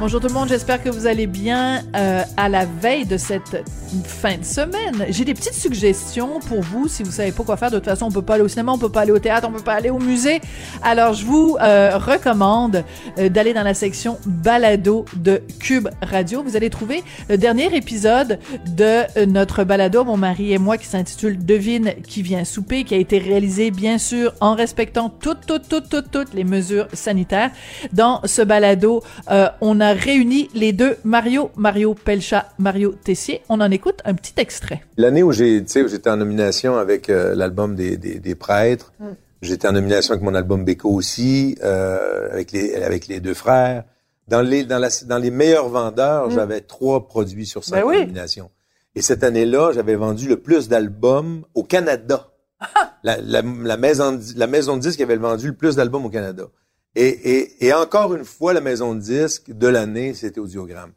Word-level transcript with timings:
Bonjour 0.00 0.20
tout 0.20 0.26
le 0.26 0.34
monde, 0.34 0.48
j'espère 0.48 0.82
que 0.82 0.88
vous 0.88 1.06
allez 1.06 1.28
bien 1.28 1.80
euh, 1.94 2.22
à 2.36 2.48
la 2.48 2.64
veille 2.64 3.06
de 3.06 3.16
cette 3.16 3.64
fin 4.04 4.36
de 4.36 4.44
semaine. 4.44 5.06
J'ai 5.08 5.24
des 5.24 5.34
petites 5.34 5.54
suggestions 5.54 6.40
pour 6.40 6.62
vous 6.62 6.88
si 6.88 7.04
vous 7.04 7.12
savez 7.12 7.30
pas 7.30 7.44
quoi 7.44 7.56
faire. 7.56 7.70
De 7.70 7.76
toute 7.76 7.84
façon, 7.84 8.06
on 8.06 8.10
peut 8.10 8.20
pas 8.20 8.34
aller 8.34 8.42
au 8.42 8.48
cinéma, 8.48 8.72
on 8.72 8.78
peut 8.78 8.88
pas 8.88 9.02
aller 9.02 9.12
au 9.12 9.20
théâtre, 9.20 9.46
on 9.48 9.52
peut 9.52 9.62
pas 9.62 9.74
aller 9.74 9.90
au 9.90 10.00
musée. 10.00 10.40
Alors, 10.82 11.14
je 11.14 11.24
vous 11.24 11.56
euh, 11.60 11.96
recommande 11.96 12.82
euh, 13.18 13.28
d'aller 13.28 13.54
dans 13.54 13.62
la 13.62 13.72
section 13.72 14.18
balado 14.26 15.04
de 15.14 15.40
Cube 15.60 15.88
Radio. 16.02 16.42
Vous 16.42 16.56
allez 16.56 16.70
trouver 16.70 17.04
le 17.28 17.38
dernier 17.38 17.72
épisode 17.76 18.40
de 18.66 19.24
notre 19.26 19.62
balado, 19.62 20.02
mon 20.02 20.16
mari 20.16 20.52
et 20.52 20.58
moi, 20.58 20.76
qui 20.76 20.86
s'intitule 20.86 21.44
Devine 21.44 21.94
qui 22.04 22.22
vient 22.22 22.44
souper, 22.44 22.82
qui 22.82 22.94
a 22.94 22.98
été 22.98 23.18
réalisé 23.18 23.70
bien 23.70 23.98
sûr 23.98 24.34
en 24.40 24.56
respectant 24.56 25.08
toutes, 25.08 25.46
toutes, 25.46 25.68
toutes, 25.68 25.88
toutes, 25.88 26.10
toutes 26.10 26.34
les 26.34 26.44
mesures 26.44 26.88
sanitaires. 26.92 27.52
Dans 27.92 28.20
ce 28.24 28.42
balado, 28.42 29.04
on 29.60 29.80
a 29.80 29.83
réuni 29.92 30.48
les 30.54 30.72
deux 30.72 30.96
Mario, 31.04 31.50
Mario 31.56 31.94
Pelcha, 31.94 32.46
Mario 32.58 32.94
Tessier. 33.04 33.42
On 33.48 33.60
en 33.60 33.70
écoute 33.70 34.00
un 34.04 34.14
petit 34.14 34.34
extrait. 34.36 34.82
L'année 34.96 35.22
où 35.22 35.32
j'ai, 35.32 35.64
j'étais 35.66 36.10
en 36.10 36.16
nomination 36.16 36.76
avec 36.76 37.10
euh, 37.10 37.34
l'album 37.34 37.74
des, 37.74 37.96
des, 37.96 38.18
des, 38.18 38.34
prêtres, 38.34 38.92
mm. 39.00 39.06
j'étais 39.42 39.68
en 39.68 39.72
nomination 39.72 40.12
avec 40.12 40.24
mon 40.24 40.34
album 40.34 40.64
Beko 40.64 40.88
aussi, 40.88 41.56
euh, 41.62 42.28
avec 42.32 42.52
les 42.52 42.74
avec 42.76 43.06
les 43.08 43.20
deux 43.20 43.34
frères. 43.34 43.84
Dans 44.28 44.40
les 44.40 44.64
dans, 44.64 44.78
la, 44.78 44.88
dans 45.06 45.18
les 45.18 45.30
meilleurs 45.30 45.68
vendeurs, 45.68 46.28
mm. 46.28 46.32
j'avais 46.32 46.60
trois 46.60 47.06
produits 47.06 47.46
sur 47.46 47.64
cinq 47.64 47.84
ben 47.84 48.00
nominations. 48.00 48.50
Et 48.94 49.02
cette 49.02 49.24
année-là, 49.24 49.72
j'avais 49.72 49.96
vendu 49.96 50.28
le 50.28 50.36
plus 50.36 50.68
d'albums 50.68 51.44
au 51.54 51.64
Canada. 51.64 52.28
la, 53.02 53.16
la, 53.20 53.42
la, 53.42 53.76
maison 53.76 54.18
la 54.36 54.46
maison 54.46 54.76
de 54.76 54.82
disque 54.82 55.00
avait 55.00 55.16
vendu 55.16 55.48
le 55.48 55.54
plus 55.54 55.76
d'albums 55.76 56.06
au 56.06 56.10
Canada. 56.10 56.44
Et, 56.96 57.08
et, 57.08 57.66
et, 57.66 57.72
encore 57.72 58.14
une 58.14 58.24
fois, 58.24 58.52
la 58.52 58.60
maison 58.60 58.94
de 58.94 59.00
disque 59.00 59.50
de 59.50 59.66
l'année, 59.66 60.14
c'était 60.14 60.40
Audiogramme. 60.40 60.92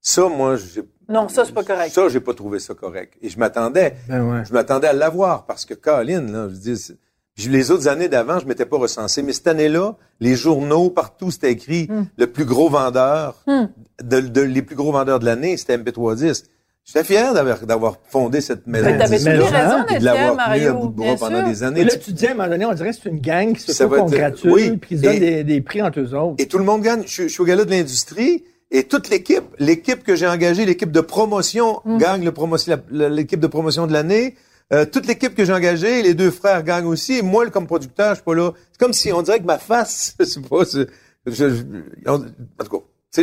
Ça, 0.00 0.28
moi, 0.28 0.56
j'ai... 0.56 0.82
Non, 1.08 1.28
ça, 1.28 1.44
c'est 1.44 1.52
pas 1.52 1.62
correct. 1.62 1.92
Ça, 1.92 2.08
j'ai 2.08 2.20
pas 2.20 2.34
trouvé 2.34 2.58
ça 2.58 2.74
correct. 2.74 3.14
Et 3.22 3.28
je 3.28 3.38
m'attendais, 3.38 3.94
ben 4.08 4.28
ouais. 4.28 4.44
je 4.44 4.52
m'attendais 4.52 4.88
à 4.88 4.92
l'avoir 4.92 5.46
parce 5.46 5.64
que 5.64 5.74
Colin, 5.74 6.22
là, 6.22 6.48
je 6.48 6.54
dis, 6.54 7.48
les 7.48 7.70
autres 7.70 7.86
années 7.86 8.08
d'avant, 8.08 8.40
je 8.40 8.46
m'étais 8.46 8.66
pas 8.66 8.76
recensé, 8.76 9.22
mais 9.22 9.32
cette 9.32 9.46
année-là, 9.46 9.96
les 10.18 10.34
journaux 10.34 10.90
partout 10.90 11.30
c'était 11.30 11.52
écrit 11.52 11.86
hmm. 11.88 12.06
le 12.16 12.26
plus 12.26 12.44
gros 12.44 12.68
vendeur, 12.68 13.36
hmm. 13.46 13.66
de, 14.02 14.20
de, 14.20 14.40
les 14.40 14.62
plus 14.62 14.74
gros 14.74 14.90
vendeurs 14.90 15.20
de 15.20 15.26
l'année, 15.26 15.56
c'était 15.56 15.76
MP3 15.76 16.16
disque. 16.16 16.46
J'étais 16.86 17.02
fier 17.02 17.34
d'avoir 17.34 17.98
fondé 18.08 18.40
cette 18.40 18.66
maison. 18.68 18.86
Mais 18.86 18.96
t'avais 18.96 19.18
toujours 19.18 19.50
raison 19.50 19.84
d'être 19.88 20.00
fier, 20.00 20.34
Mario. 20.36 20.70
à 20.70 20.72
bout 20.72 20.86
de 20.86 20.92
bras 20.94 21.16
pendant 21.16 21.48
des 21.48 21.62
années. 21.64 21.84
là, 21.84 21.96
tu 21.96 22.12
dis, 22.12 22.26
à 22.26 22.30
un 22.30 22.34
moment 22.34 22.48
donné, 22.48 22.64
on 22.64 22.74
dirait 22.74 22.90
que 22.90 22.96
c'est 23.02 23.08
une 23.08 23.20
gang 23.20 23.52
qui 23.52 23.72
se 23.72 23.84
congratule, 23.84 24.50
oui. 24.52 24.76
puis 24.76 24.90
qui 24.90 24.96
se 24.98 25.02
donne 25.02 25.18
des, 25.18 25.42
des, 25.42 25.60
prix 25.60 25.82
entre 25.82 26.00
eux 26.00 26.14
autres. 26.14 26.36
Et 26.38 26.46
tout 26.46 26.58
le 26.58 26.64
monde 26.64 26.82
gagne. 26.82 27.02
Je, 27.04 27.24
je 27.24 27.28
suis 27.28 27.40
au 27.40 27.44
gala 27.44 27.64
de 27.64 27.70
l'industrie, 27.70 28.44
et 28.70 28.84
toute 28.84 29.08
l'équipe, 29.08 29.44
l'équipe 29.58 30.02
que 30.02 30.16
j'ai 30.16 30.26
engagée, 30.26 30.64
l'équipe 30.64 30.90
de 30.90 31.00
promotion, 31.00 31.80
mm. 31.84 31.98
gagne 31.98 32.24
le 32.24 32.32
promotion, 32.32 32.80
l'équipe 32.90 33.40
de 33.40 33.46
promotion 33.46 33.86
de 33.86 33.92
l'année. 33.92 34.36
Euh, 34.72 34.84
toute 34.84 35.06
l'équipe 35.06 35.34
que 35.34 35.44
j'ai 35.44 35.52
engagée, 35.52 36.02
les 36.02 36.14
deux 36.14 36.32
frères 36.32 36.64
gagnent 36.64 36.86
aussi. 36.86 37.18
Et 37.18 37.22
moi, 37.22 37.48
comme 37.50 37.66
producteur, 37.66 38.10
je 38.10 38.14
suis 38.16 38.24
pas 38.24 38.34
là. 38.34 38.52
C'est 38.72 38.78
comme 38.78 38.92
si 38.92 39.12
on 39.12 39.22
dirait 39.22 39.38
que 39.38 39.44
ma 39.44 39.58
face, 39.58 40.16
c'est 40.20 40.48
pas, 40.48 40.64
je, 40.64 40.86
je, 41.26 41.64
en, 42.08 42.18
tout 42.18 42.78
cas, 42.78 43.22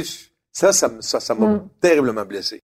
ça, 0.51 0.71
ça, 0.71 0.91
ça, 0.99 1.19
ça 1.19 1.35
m'a 1.35 1.47
mm. 1.47 1.69
terriblement 1.81 2.25
blessé. 2.25 2.61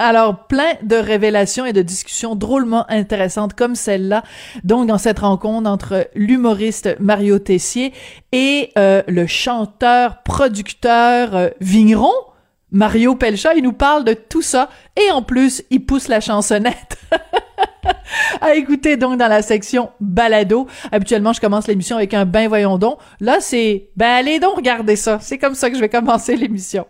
Alors, 0.00 0.46
plein 0.46 0.74
de 0.84 0.94
révélations 0.94 1.66
et 1.66 1.72
de 1.72 1.82
discussions 1.82 2.36
drôlement 2.36 2.88
intéressantes 2.88 3.54
comme 3.54 3.74
celle-là, 3.74 4.22
donc 4.62 4.86
dans 4.86 4.96
cette 4.96 5.18
rencontre 5.18 5.68
entre 5.68 6.08
l'humoriste 6.14 6.96
Mario 7.00 7.40
Tessier 7.40 7.92
et 8.30 8.70
euh, 8.78 9.02
le 9.08 9.26
chanteur, 9.26 10.22
producteur 10.22 11.34
euh, 11.34 11.48
vigneron 11.60 12.12
Mario 12.70 13.16
Pelcha. 13.16 13.54
Il 13.54 13.64
nous 13.64 13.72
parle 13.72 14.04
de 14.04 14.12
tout 14.12 14.42
ça 14.42 14.68
et 14.96 15.10
en 15.10 15.22
plus, 15.22 15.64
il 15.70 15.84
pousse 15.84 16.06
la 16.06 16.20
chansonnette. 16.20 16.98
à 18.40 18.54
écouter 18.54 18.96
donc 18.96 19.18
dans 19.18 19.28
la 19.28 19.42
section 19.42 19.90
balado. 19.98 20.68
Habituellement, 20.92 21.32
je 21.32 21.40
commence 21.40 21.66
l'émission 21.66 21.96
avec 21.96 22.14
un 22.14 22.24
ben 22.24 22.46
voyons 22.46 22.78
donc. 22.78 22.98
Là, 23.20 23.38
c'est 23.40 23.90
ben 23.96 24.10
allez 24.10 24.38
donc 24.38 24.56
regarder 24.56 24.94
ça. 24.94 25.18
C'est 25.20 25.38
comme 25.38 25.56
ça 25.56 25.70
que 25.70 25.76
je 25.76 25.80
vais 25.80 25.88
commencer 25.88 26.36
l'émission. 26.36 26.86